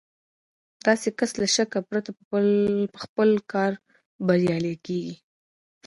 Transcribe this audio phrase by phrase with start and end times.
[0.85, 2.09] داسې کس له شکه پرته
[2.93, 3.71] په خپل کار
[4.27, 5.15] بريالی کېږي.